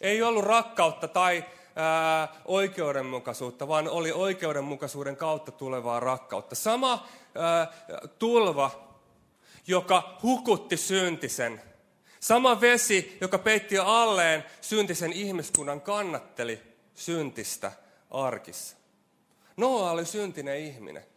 [0.02, 1.46] Ei ollut rakkautta tai
[1.76, 6.56] ää, oikeudenmukaisuutta, vaan oli oikeudenmukaisuuden kautta tulevaa rakkautta.
[6.56, 7.74] Sama ää,
[8.20, 8.72] tulva,
[9.68, 11.62] joka hukutti syntisen.
[12.20, 16.62] Sama vesi, joka peitti alleen syntisen ihmiskunnan, kannatteli
[16.94, 17.72] syntistä
[18.12, 18.78] arkissa.
[19.58, 21.11] Noa oli syntinen ihminen.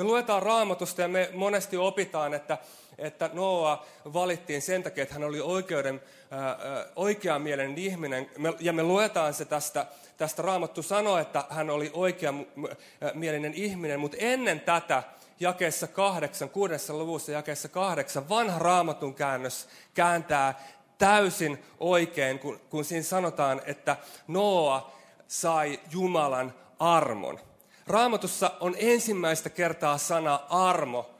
[0.00, 2.58] Me luetaan raamatusta ja me monesti opitaan, että,
[2.98, 6.56] että Noa valittiin sen takia, että hän oli oikeuden, ää,
[6.96, 8.30] oikeamielinen ihminen.
[8.38, 9.86] Me, ja me luetaan se tästä,
[10.16, 15.02] tästä raamattu sanoa, että hän oli oikeamielinen ihminen, mutta ennen tätä
[15.40, 20.62] jakeessa kahdeksan, kuudessa luvussa jakeessa kahdeksan, vanha raamatun käännös kääntää
[20.98, 23.96] täysin oikein, kun, kun siinä sanotaan, että
[24.28, 24.92] Noa
[25.28, 27.49] sai Jumalan armon.
[27.90, 31.10] Raamatussa on ensimmäistä kertaa sana armo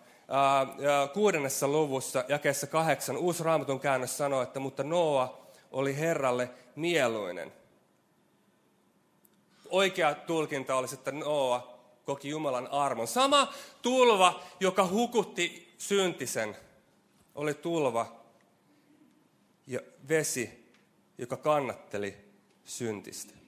[1.14, 3.16] kuudennessa luvussa, jakeessa kahdeksan.
[3.16, 7.52] Uusi raamatun käännös sanoo, että mutta Noa oli Herralle mieluinen.
[9.70, 13.09] Oikea tulkinta olisi, että Noa koki Jumalan armon.
[13.09, 13.52] Sama
[13.83, 16.56] tulva, joka hukutti syntisen,
[17.35, 18.22] oli tulva
[19.66, 20.72] ja vesi,
[21.18, 22.16] joka kannatteli
[22.64, 23.39] syntistä.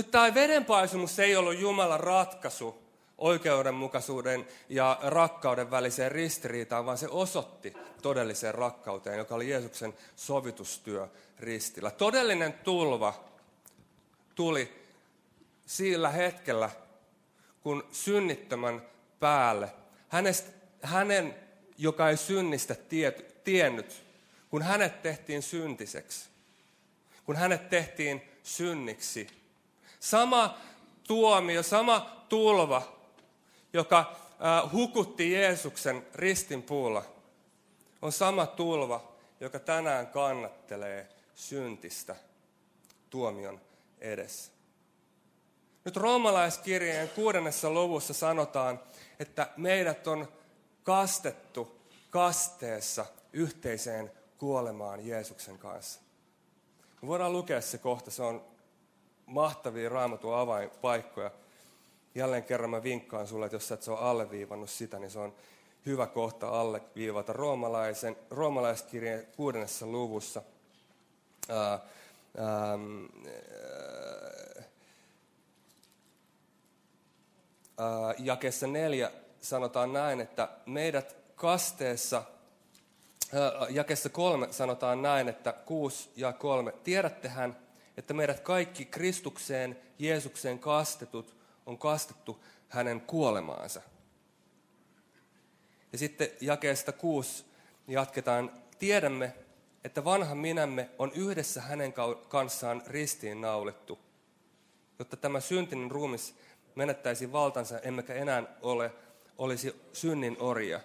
[0.00, 2.82] Nyt tämä vedenpaisumus ei ollut Jumalan ratkaisu
[3.18, 11.08] oikeudenmukaisuuden ja rakkauden väliseen ristiriitaan, vaan se osoitti todelliseen rakkauteen, joka oli Jeesuksen sovitustyö
[11.38, 11.90] ristillä.
[11.90, 13.24] Todellinen tulva
[14.34, 14.84] tuli
[15.66, 16.70] sillä hetkellä,
[17.60, 18.82] kun synnittömän
[19.18, 19.68] päälle,
[20.08, 20.50] hänestä,
[20.82, 21.34] hänen,
[21.78, 24.02] joka ei synnistä tiet, tiennyt,
[24.50, 26.28] kun hänet tehtiin syntiseksi,
[27.24, 29.39] kun hänet tehtiin synniksi,
[30.00, 30.58] Sama
[31.06, 32.82] tuomio, sama tulva,
[33.72, 34.16] joka
[34.72, 37.04] hukutti Jeesuksen ristin puulla,
[38.02, 42.16] on sama tulva, joka tänään kannattelee syntistä
[43.10, 43.60] tuomion
[44.00, 44.52] edessä.
[45.84, 48.80] Nyt roomalaiskirjeen kuudennessa luvussa sanotaan,
[49.18, 50.28] että meidät on
[50.84, 56.00] kastettu kasteessa yhteiseen kuolemaan Jeesuksen kanssa.
[57.02, 58.44] Me voidaan lukea se kohta, se on
[59.30, 61.30] mahtavia raamatun avainpaikkoja.
[62.14, 65.34] Jälleen kerran mä vinkkaan sulle, että jos et se ole alleviivannut sitä, niin se on
[65.86, 70.42] hyvä kohta alleviivata roomalaisen, roomalaiskirjeen kuudennessa luvussa.
[71.48, 72.78] Ää, ää,
[77.78, 82.22] ää, jakessa neljä sanotaan näin, että meidät kasteessa,
[83.70, 87.56] jakessa kolme sanotaan näin, että kuusi ja kolme, tiedättehän,
[88.00, 91.36] että meidät kaikki Kristukseen, Jeesukseen kastetut
[91.66, 93.82] on kastettu hänen kuolemaansa.
[95.92, 97.44] Ja sitten jakeesta kuusi
[97.88, 98.52] jatketaan.
[98.78, 99.34] Tiedämme,
[99.84, 101.94] että vanha minämme on yhdessä hänen
[102.28, 103.98] kanssaan ristiin naulittu,
[104.98, 106.34] jotta tämä syntinen ruumis
[106.74, 108.92] menettäisi valtansa, emmekä enää ole,
[109.38, 110.80] olisi synnin orja.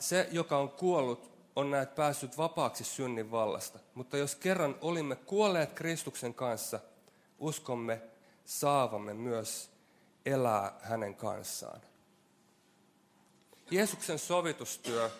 [0.00, 3.78] Se, joka on kuollut, on näet päässyt vapaaksi synnin vallasta.
[3.94, 6.80] Mutta jos kerran olimme kuolleet Kristuksen kanssa,
[7.38, 8.02] uskomme
[8.44, 9.70] saavamme myös
[10.26, 11.80] elää hänen kanssaan.
[13.70, 15.10] Jeesuksen sovitustyö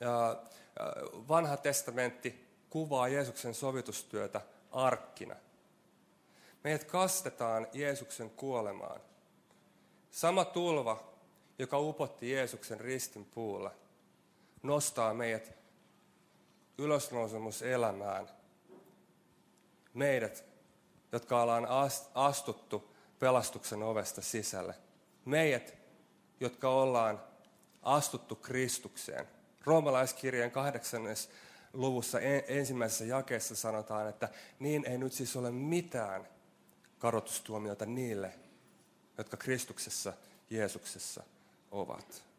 [0.00, 0.42] ja
[1.28, 5.36] vanha testamentti kuvaa Jeesuksen sovitustyötä arkkina.
[6.64, 9.00] Meidät kastetaan Jeesuksen kuolemaan.
[10.10, 11.12] Sama tulva,
[11.58, 13.74] joka upotti Jeesuksen ristin puulla,
[14.62, 15.52] nostaa meidät
[16.78, 18.28] ylösnousemuselämään.
[19.94, 20.44] Meidät,
[21.12, 21.66] jotka ollaan
[22.14, 24.74] astuttu pelastuksen ovesta sisälle.
[25.24, 25.76] Meidät,
[26.40, 27.22] jotka ollaan
[27.82, 29.28] astuttu Kristukseen.
[29.64, 31.30] Roomalaiskirjeen kahdeksannes
[31.72, 36.28] luvussa ensimmäisessä jakeessa sanotaan, että niin ei nyt siis ole mitään
[36.98, 38.34] karotustuomiota niille,
[39.18, 40.12] jotka Kristuksessa,
[40.50, 41.22] Jeesuksessa
[41.70, 42.29] ovat.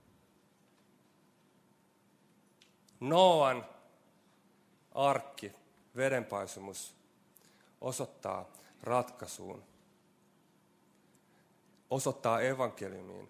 [3.02, 3.66] Noan
[4.92, 5.54] arkki,
[5.96, 6.96] vedenpaisumus,
[7.82, 8.52] osoittaa
[8.84, 9.64] ratkaisuun,
[11.90, 13.30] osoittaa evankeliumiin,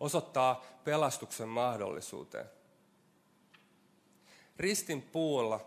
[0.00, 2.50] osoittaa pelastuksen mahdollisuuteen.
[4.56, 5.60] Ristin puulla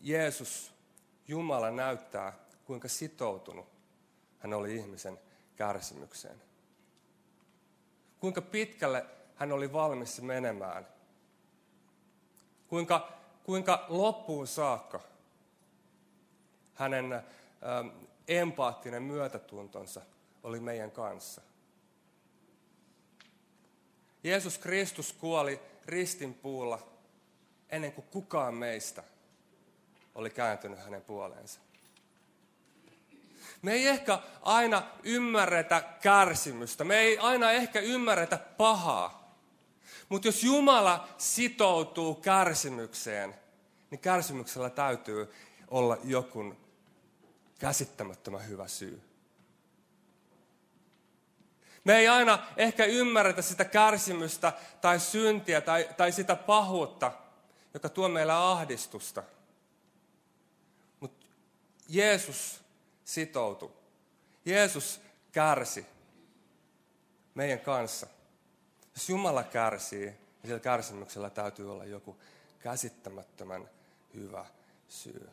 [0.00, 0.72] Jeesus,
[1.28, 2.32] Jumala näyttää,
[2.64, 3.66] kuinka sitoutunut
[4.38, 5.20] hän oli ihmisen
[5.56, 6.42] kärsimykseen.
[8.20, 10.86] Kuinka pitkälle hän oli valmis menemään.
[12.72, 13.08] Kuinka,
[13.44, 15.00] kuinka loppuun saakka
[16.74, 17.88] hänen ähm,
[18.28, 20.00] empaattinen myötätuntonsa
[20.42, 21.40] oli meidän kanssa.
[24.24, 26.78] Jeesus Kristus kuoli ristin puulla
[27.70, 29.02] ennen kuin kukaan meistä
[30.14, 31.60] oli kääntynyt hänen puoleensa.
[33.62, 36.84] Me ei ehkä aina ymmärretä kärsimystä.
[36.84, 39.21] Me ei aina ehkä ymmärretä pahaa.
[40.08, 43.34] Mutta jos Jumala sitoutuu kärsimykseen,
[43.90, 45.32] niin kärsimyksellä täytyy
[45.68, 46.54] olla joku
[47.58, 49.02] käsittämättömän hyvä syy.
[51.84, 57.12] Me ei aina ehkä ymmärretä sitä kärsimystä tai syntiä tai, tai sitä pahuutta,
[57.74, 59.22] joka tuo meille ahdistusta.
[61.00, 61.26] Mutta
[61.88, 62.60] Jeesus
[63.04, 63.72] sitoutui.
[64.44, 65.00] Jeesus
[65.32, 65.86] kärsi
[67.34, 68.06] meidän kanssa.
[68.94, 72.16] Jos Jumala kärsii, niin sillä kärsimyksellä täytyy olla joku
[72.58, 73.68] käsittämättömän
[74.14, 74.46] hyvä
[74.88, 75.30] syy.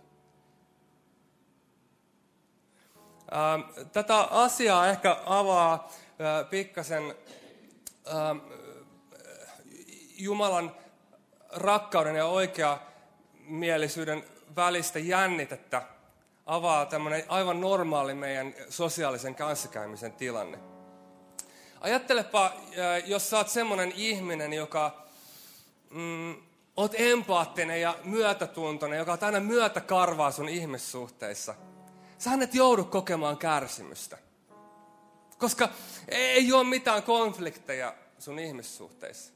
[3.34, 7.16] Ähm, tätä asiaa ehkä avaa äh, pikkasen
[8.08, 8.38] ähm,
[10.18, 10.76] Jumalan
[11.50, 14.24] rakkauden ja oikeamielisyyden
[14.56, 15.82] välistä jännitettä
[16.46, 20.60] avaa tämmöinen aivan normaali meidän sosiaalisen kanssakäymisen tilanne.
[21.82, 22.54] Ajattelepa,
[23.06, 25.06] jos sä oot semmoinen ihminen, joka
[25.90, 26.36] mm,
[26.78, 31.56] oot empaattinen ja myötätuntoinen, joka on aina myötäkarvaa sun ihmissuhteissa.
[32.18, 34.18] Sä et joudu kokemaan kärsimystä.
[35.38, 35.70] Koska
[36.08, 39.34] ei ole mitään konflikteja sun ihmissuhteissa.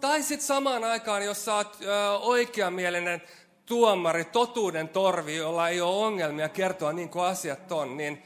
[0.00, 3.22] Tai sitten samaan aikaan, jos sä oot ö, oikeamielinen
[3.66, 8.22] tuomari, totuuden torvi, jolla ei ole ongelmia kertoa niin kuin asiat on, niin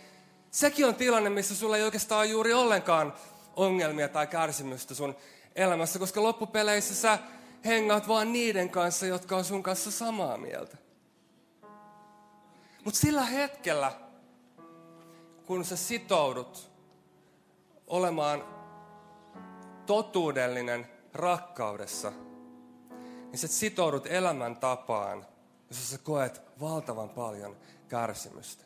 [0.51, 3.13] sekin on tilanne, missä sulla ei oikeastaan juuri ollenkaan
[3.59, 5.17] ongelmia tai kärsimystä sun
[5.57, 7.19] elämässä, koska loppupeleissä sä
[7.65, 10.77] hengaat vaan niiden kanssa, jotka on sun kanssa samaa mieltä.
[12.85, 13.93] Mutta sillä hetkellä,
[15.47, 16.71] kun sä sitoudut
[17.87, 18.45] olemaan
[19.87, 22.13] totuudellinen rakkaudessa,
[23.31, 25.27] niin sä sitoudut elämäntapaan,
[25.69, 27.57] jossa sä koet valtavan paljon
[27.89, 28.65] kärsimystä.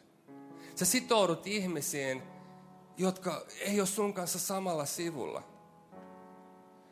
[0.74, 2.22] Sä sitoudut ihmisiin,
[2.96, 5.42] jotka ei ole sun kanssa samalla sivulla.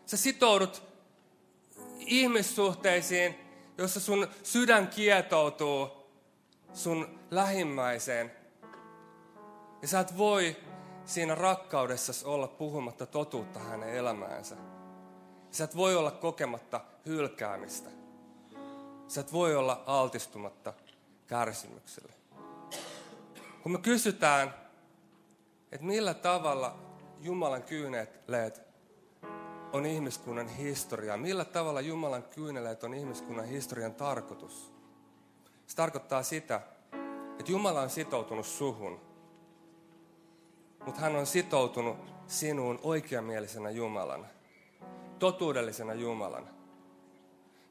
[0.06, 0.82] Sä sitoudut
[1.98, 3.34] ihmissuhteisiin,
[3.78, 5.88] jossa sun sydän kietoutuu
[6.74, 8.32] sun lähimmäiseen.
[9.82, 10.56] Ja sä et voi
[11.04, 14.56] siinä rakkaudessa olla puhumatta totuutta hänen elämäänsä.
[15.50, 17.90] Sä et voi olla kokematta hylkäämistä.
[19.08, 20.72] Sä et voi olla altistumatta
[21.26, 22.12] kärsimykselle.
[23.62, 24.54] Kun me kysytään,
[25.72, 26.78] että millä tavalla
[27.20, 28.62] Jumalan kyyneleet
[29.72, 34.72] on ihmiskunnan historia, millä tavalla Jumalan kyyneleet on ihmiskunnan historian tarkoitus.
[35.66, 36.60] Se tarkoittaa sitä,
[37.38, 39.00] että Jumala on sitoutunut suhun,
[40.86, 44.26] mutta hän on sitoutunut sinuun oikeamielisenä Jumalana
[45.20, 46.48] totuudellisena Jumalana.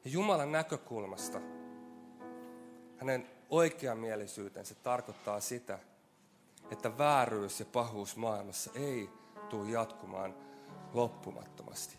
[0.04, 1.40] Ja Jumalan näkökulmasta
[2.96, 5.78] hänen oikeamielisyytensä tarkoittaa sitä,
[6.70, 9.10] että vääryys ja pahuus maailmassa ei
[9.48, 10.34] tule jatkumaan
[10.92, 11.96] loppumattomasti.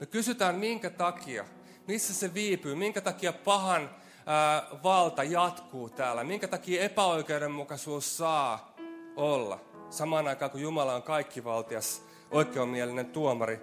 [0.00, 1.44] Me kysytään, minkä takia,
[1.86, 3.90] missä se viipyy, minkä takia pahan
[4.26, 8.74] ää, valta jatkuu täällä, minkä takia epäoikeudenmukaisuus saa
[9.16, 13.60] olla, samaan aikaan kun Jumala on kaikkivaltias, oikeamielinen tuomari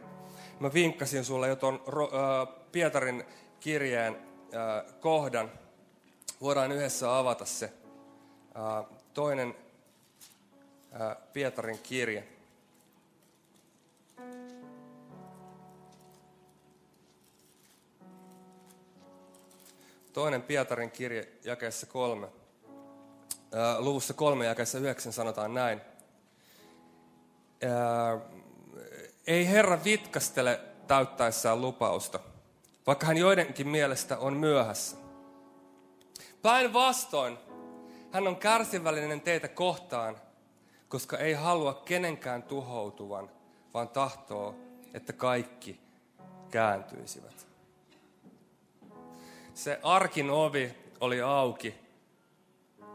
[0.60, 1.82] Mä vinkkasin sulle jo ton
[2.72, 3.24] Pietarin
[3.60, 4.18] kirjeen
[5.00, 5.52] kohdan.
[6.42, 7.74] Voidaan yhdessä avata se.
[9.14, 9.56] Toinen
[11.34, 12.28] Pietarin kirje.
[20.14, 22.28] Toinen Pietarin kirje jakeessa kolme.
[23.78, 25.82] Luvussa kolme jakeessa yhdeksän sanotaan näin.
[29.28, 32.20] ei Herra vitkastele täyttäessään lupausta,
[32.88, 34.98] vaikka hän joidenkin mielestä on myöhässä.
[36.42, 37.38] Päinvastoin,
[38.12, 40.25] hän on kärsivällinen teitä kohtaan,
[40.96, 43.30] koska ei halua kenenkään tuhoutuvan,
[43.74, 44.56] vaan tahtoo,
[44.94, 45.80] että kaikki
[46.52, 47.48] kääntyisivät.
[49.54, 51.76] Se arkin ovi oli auki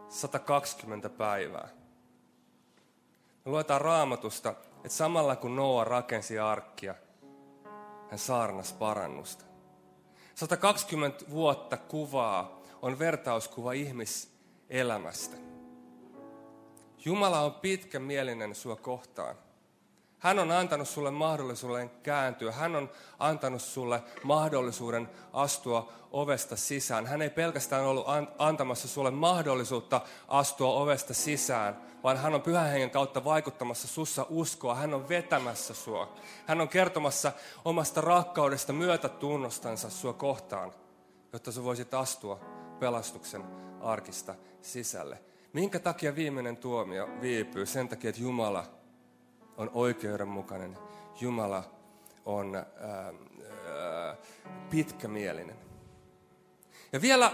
[0.09, 1.69] 120 päivää.
[3.45, 6.95] Me luetaan raamatusta, että samalla kun Noa rakensi arkkia,
[8.11, 9.45] hän saarnas parannusta.
[10.35, 15.50] 120 vuotta kuvaa on vertauskuva ihmiselämästä.
[17.05, 19.37] Jumala on pitkämielinen sua kohtaan.
[20.19, 22.53] Hän on antanut sulle mahdollisuuden kääntyä.
[22.53, 27.07] Hän on antanut sulle mahdollisuuden astua ovesta sisään.
[27.07, 28.07] Hän ei pelkästään ollut
[28.39, 34.75] antamassa sulle mahdollisuutta astua ovesta sisään, vaan hän on pyhän hengen kautta vaikuttamassa sussa uskoa.
[34.75, 36.15] Hän on vetämässä sua.
[36.47, 37.33] Hän on kertomassa
[37.65, 40.73] omasta rakkaudesta myötätunnostansa sua kohtaan,
[41.33, 42.41] jotta sä voisit astua
[42.81, 43.45] pelastuksen
[43.81, 45.30] arkista sisälle.
[45.53, 47.67] Minkä takia viimeinen tuomio viipyy?
[47.67, 48.67] Sen takia, että Jumala
[49.57, 50.79] on oikeudenmukainen.
[51.21, 51.65] Jumala
[52.25, 54.17] on ää, ää,
[54.71, 55.57] pitkämielinen.
[56.93, 57.33] Ja vielä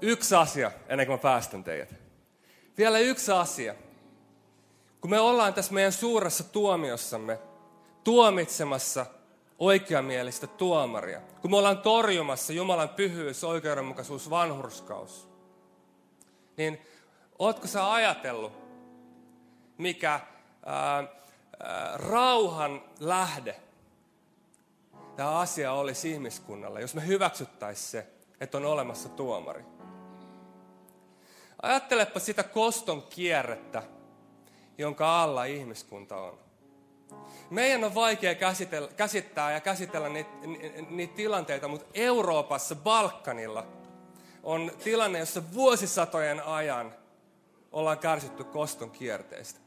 [0.00, 1.94] yksi asia, ennen kuin mä päästän teidät.
[2.78, 3.74] Vielä yksi asia.
[5.00, 7.38] Kun me ollaan tässä meidän suuressa tuomiossamme
[8.04, 9.06] tuomitsemassa
[9.58, 15.28] oikeamielistä tuomaria, kun me ollaan torjumassa Jumalan pyhyys, oikeudenmukaisuus, vanhurskaus,
[16.56, 16.80] niin
[17.38, 18.52] ootko sä ajatellut,
[19.78, 20.20] mikä
[20.66, 21.04] ää,
[21.60, 23.60] ää, rauhan lähde
[25.16, 28.06] tämä asia olisi ihmiskunnalle, jos me hyväksyttäisiin se,
[28.40, 29.64] että on olemassa tuomari.
[31.62, 33.82] Ajattelepa sitä koston kierrettä,
[34.78, 36.38] jonka alla ihmiskunta on.
[37.50, 40.30] Meidän on vaikea käsitellä, käsittää ja käsitellä niitä,
[40.90, 43.66] niitä tilanteita, mutta Euroopassa, Balkanilla,
[44.42, 46.94] on tilanne, jossa vuosisatojen ajan
[47.76, 49.60] ollaan kärsitty koston kierteistä.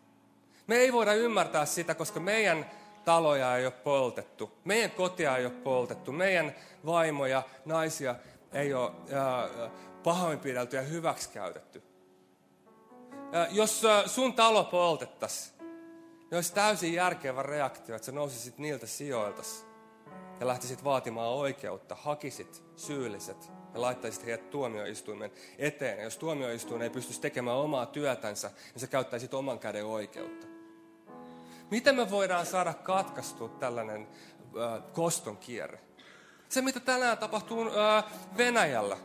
[0.67, 2.71] Me ei voida ymmärtää sitä, koska meidän
[3.05, 8.15] taloja ei ole poltettu, meidän kotia ei ole poltettu, meidän vaimoja, naisia
[8.53, 9.71] ei ole äh,
[10.03, 11.83] pahoinpidelty ja hyväksikäytetty.
[13.35, 18.87] Äh, jos äh, sun talo poltettaisiin, niin olisi täysin järkevä reaktio, että sä nousisit niiltä
[18.87, 19.41] sijoilta
[20.39, 25.97] ja lähtisit vaatimaan oikeutta, hakisit syylliset ja laittaisit heidät tuomioistuimen eteen.
[25.97, 30.47] Ja jos tuomioistuin ei pystyisi tekemään omaa työtänsä, niin sä käyttäisit oman käden oikeutta.
[31.71, 34.07] Miten me voidaan saada katkaistua tällainen
[34.41, 35.79] äh, koston kierre?
[36.49, 38.03] Se, mitä tänään tapahtuu äh,
[38.37, 38.97] Venäjällä,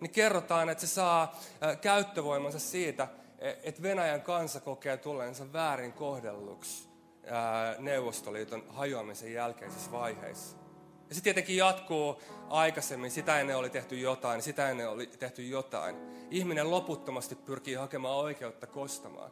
[0.00, 3.08] niin kerrotaan, että se saa äh, käyttövoimansa siitä,
[3.38, 6.88] e, että Venäjän kansa kokee tulleensa väärin kohdelluksi
[7.78, 10.56] Neuvostoliiton hajoamisen jälkeisissä vaiheissa.
[11.08, 15.96] Ja se tietenkin jatkuu aikaisemmin, sitä ennen oli tehty jotain, sitä ennen oli tehty jotain.
[16.30, 19.30] Ihminen loputtomasti pyrkii hakemaan oikeutta kostamaan.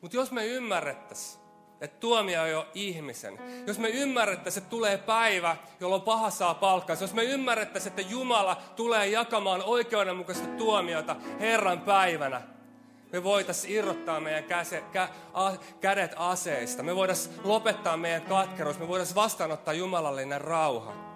[0.00, 1.42] Mutta jos me ymmärrettäisiin,
[1.80, 3.38] että tuomio jo ihmisen.
[3.66, 7.04] Jos me ymmärrettäisiin, että tulee päivä, jolloin paha saa palkkansa.
[7.04, 12.42] Jos me ymmärrettäisiin, että Jumala tulee jakamaan oikeudenmukaista tuomiota Herran päivänä.
[13.12, 16.82] Me voitaisiin irrottaa meidän käse, kä, a, kädet aseista.
[16.82, 18.78] Me voitaisiin lopettaa meidän katkeruus.
[18.78, 21.11] Me voitaisiin vastaanottaa Jumalallinen rauha.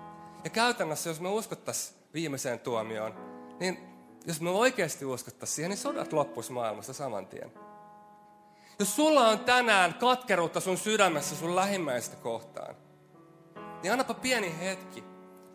[0.46, 3.14] Ja käytännössä, jos me uskottaisiin viimeiseen tuomioon,
[3.60, 3.78] niin
[4.26, 7.52] jos me oikeasti uskottaisiin siihen, niin sodat loppuisi maailmasta saman tien.
[8.78, 12.76] Jos sulla on tänään katkeruutta sun sydämessä sun lähimmäistä kohtaan,
[13.82, 15.04] niin annapa pieni hetki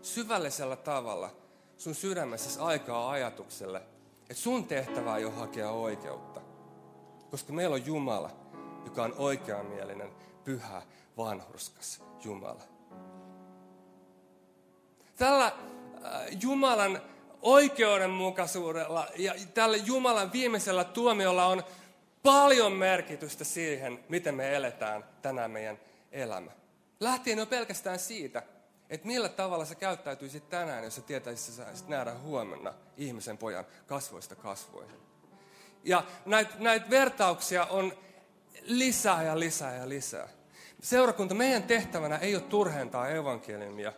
[0.02, 1.30] syvällisellä tavalla
[1.78, 3.82] sun sydämessä aikaa ajatukselle,
[4.22, 6.42] että sun tehtävä ei ole hakea oikeutta.
[7.30, 8.30] Koska meillä on Jumala,
[8.86, 10.12] joka on oikeamielinen,
[10.44, 10.82] pyhä,
[11.18, 12.81] vanhurskas Jumala.
[15.22, 15.54] Tällä äh,
[16.42, 17.02] Jumalan
[17.42, 21.64] oikeudenmukaisuudella ja tällä Jumalan viimeisellä tuomiolla on
[22.24, 25.80] paljon merkitystä siihen, miten me eletään tänään meidän
[26.12, 26.52] elämä.
[27.00, 28.44] Lähtien jo pelkästään siitä,
[28.90, 33.66] että millä tavalla sä käyttäytyisit tänään, jos sä tietäisit, että sä nähdä huomenna ihmisen pojan
[33.88, 35.00] kasvoista kasvoihin.
[35.84, 37.94] Ja näitä näit vertauksia on
[38.62, 40.28] lisää ja lisää ja lisää.
[40.82, 43.94] Seurakunta, meidän tehtävänä ei ole turhentaa evankeliumia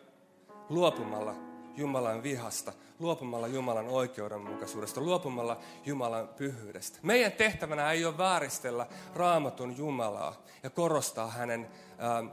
[0.69, 1.35] luopumalla
[1.77, 6.99] Jumalan vihasta, luopumalla Jumalan oikeudenmukaisuudesta, luopumalla Jumalan pyhyydestä.
[7.01, 12.23] Meidän tehtävänä ei ole vääristellä raamatun Jumalaa ja korostaa hänen ää, ää,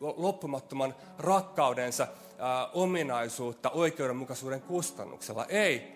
[0.00, 2.06] loppumattoman rakkaudensa
[2.38, 5.46] ää, ominaisuutta oikeudenmukaisuuden kustannuksella.
[5.48, 5.94] Ei,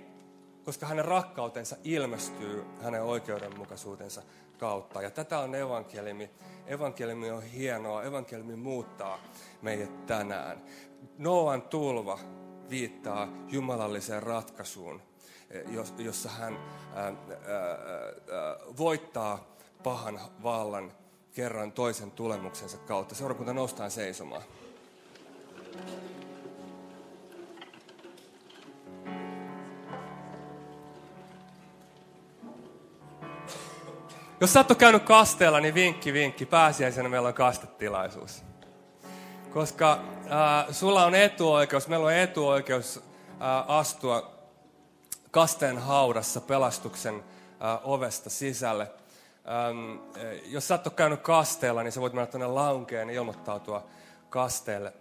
[0.64, 4.22] koska hänen rakkautensa ilmestyy hänen oikeudenmukaisuutensa
[4.58, 5.02] kautta.
[5.02, 6.30] Ja tätä on evankeliumi.
[6.66, 8.02] Evankeliumi on hienoa.
[8.02, 9.18] Evankeliumi muuttaa
[9.62, 10.62] meidät tänään.
[11.18, 12.18] Noan tulva
[12.70, 15.02] viittaa jumalalliseen ratkaisuun,
[15.98, 16.58] jossa hän
[18.78, 20.92] voittaa pahan vallan
[21.32, 23.14] kerran toisen tulemuksensa kautta.
[23.14, 24.42] Seurakunta noustaan seisomaan.
[34.40, 36.46] Jos sä et ole käynyt kasteella, niin vinkki, vinkki.
[36.46, 38.47] Pääsiäisenä meillä on kastetilaisuus.
[39.58, 44.30] Koska äh, sulla on etuoikeus, meillä on etuoikeus äh, astua
[45.30, 48.82] kasteen haudassa pelastuksen äh, ovesta sisälle.
[48.82, 49.98] Ähm,
[50.44, 53.86] jos sä et ole käynyt kasteella, niin sä voit mennä tuonne launkeen ja ilmoittautua
[54.30, 54.92] kasteelle.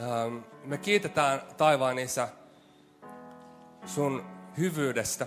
[0.00, 2.28] Ähm, me kiitetään taivaan isä
[3.86, 4.26] sun
[4.58, 5.26] hyvyydestä.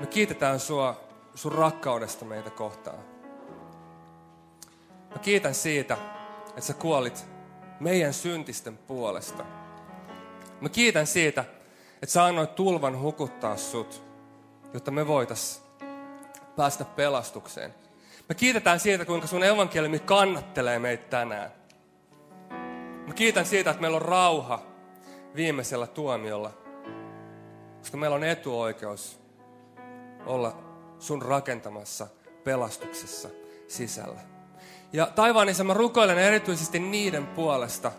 [0.00, 1.00] Me kiitetään sua
[1.34, 2.98] sun rakkaudesta meitä kohtaan.
[5.10, 6.17] Mä kiitän siitä,
[6.58, 7.26] että sä kuolit
[7.80, 9.44] meidän syntisten puolesta.
[10.60, 11.44] Mä kiitän siitä,
[11.94, 14.02] että sä annoit tulvan hukuttaa sut,
[14.74, 15.62] jotta me voitais
[16.56, 17.74] päästä pelastukseen.
[18.28, 21.52] Me kiitetään siitä, kuinka sun evankeliumi kannattelee meitä tänään.
[23.06, 24.62] Mä kiitän siitä, että meillä on rauha
[25.34, 26.52] viimeisellä tuomiolla,
[27.78, 29.20] koska meillä on etuoikeus
[30.26, 30.56] olla
[30.98, 32.06] sun rakentamassa
[32.44, 33.28] pelastuksessa
[33.68, 34.37] sisällä.
[34.92, 37.92] Ja taivaan isä, mä rukoilen erityisesti niiden puolesta,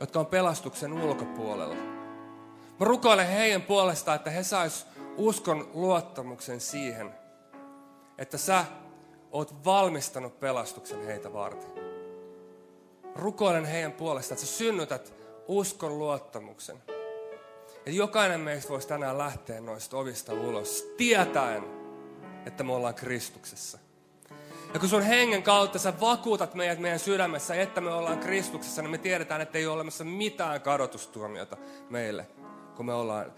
[0.00, 1.74] jotka on pelastuksen ulkopuolella.
[2.80, 7.14] Mä rukoilen heidän puolesta, että he sais uskon luottamuksen siihen,
[8.18, 8.64] että sä
[9.32, 11.70] oot valmistanut pelastuksen heitä varten.
[13.14, 15.12] Rukoilen heidän puolesta, että sä synnytät
[15.48, 16.76] uskon luottamuksen.
[17.76, 21.64] Että jokainen meistä voisi tänään lähteä noista ovista ulos, tietäen,
[22.46, 23.78] että me ollaan Kristuksessa.
[24.74, 28.90] Ja kun sun hengen kautta sä vakuutat meidät meidän sydämessä, että me ollaan Kristuksessa, niin
[28.90, 31.56] me tiedetään, että ei ole olemassa mitään kadotustuomiota
[31.90, 32.26] meille,
[32.76, 33.32] kun me ollaan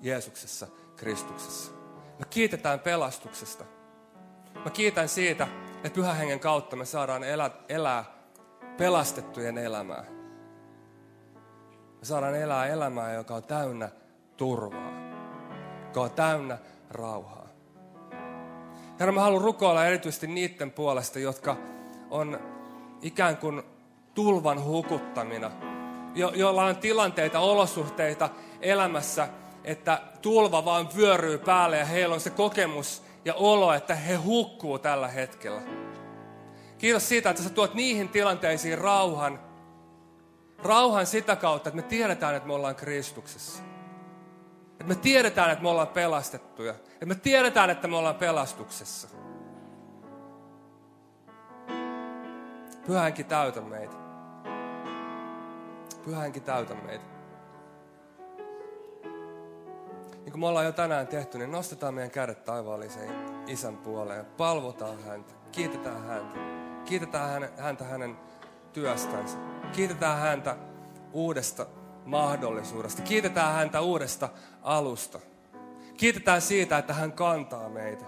[0.00, 0.66] Jeesuksessa,
[0.96, 1.72] Kristuksessa.
[2.18, 3.64] Me kiitetään pelastuksesta.
[4.64, 8.04] Mä kiitän siitä, että pyhän hengen kautta me saadaan elää, elää
[8.76, 10.04] pelastettujen elämää.
[11.98, 13.88] Me saadaan elää elämää, joka on täynnä
[14.36, 14.92] turvaa,
[15.86, 16.58] joka on täynnä
[16.90, 17.37] rauhaa.
[19.00, 21.56] Herra, mä haluan rukoilla erityisesti niiden puolesta, jotka
[22.10, 22.40] on
[23.02, 23.62] ikään kuin
[24.14, 25.50] tulvan hukuttamina,
[26.14, 28.28] jo, joilla on tilanteita, olosuhteita
[28.60, 29.28] elämässä,
[29.64, 34.78] että tulva vaan vyöryy päälle ja heillä on se kokemus ja olo, että he hukkuu
[34.78, 35.62] tällä hetkellä.
[36.78, 39.40] Kiitos siitä, että sä tuot niihin tilanteisiin rauhan.
[40.58, 43.62] Rauhan sitä kautta, että me tiedetään, että me ollaan Kristuksessa.
[44.80, 46.70] Että me tiedetään, että me ollaan pelastettuja.
[46.70, 49.08] Että me tiedetään, että me ollaan pelastuksessa.
[52.86, 53.96] Pyhänkin täytä meitä.
[56.04, 57.04] Pyhänkin täytä meitä.
[60.14, 63.10] Niin kuin me ollaan jo tänään tehty, niin nostetaan meidän kädet taivaallisen
[63.46, 64.24] isän puoleen.
[64.24, 65.32] Palvotaan häntä.
[65.52, 66.38] Kiitetään häntä.
[66.84, 68.16] Kiitetään häntä hänen
[68.72, 69.38] työstänsä.
[69.72, 70.56] Kiitetään häntä
[71.12, 71.66] uudesta
[72.08, 73.02] mahdollisuudesta.
[73.02, 74.28] Kiitetään häntä uudesta
[74.62, 75.18] alusta.
[75.96, 78.04] Kiitetään siitä, että hän kantaa meitä.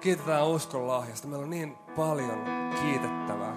[0.00, 1.28] Kiitetään uskon lahjasta.
[1.28, 2.44] Meillä on niin paljon
[2.82, 3.56] kiitettävää.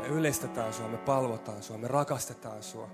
[0.00, 2.88] Me ylistetään sua, me palvotaan sua, me rakastetaan sua.